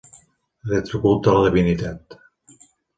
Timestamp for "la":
1.37-1.47